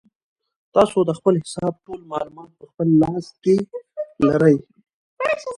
تاسو 0.75 0.97
د 1.09 1.11
خپل 1.17 1.33
حساب 1.43 1.73
ټول 1.85 2.01
معلومات 2.11 2.51
په 2.59 2.65
خپل 2.69 2.87
لاس 3.01 3.25
کې 3.43 3.55
لرئ. 4.27 4.57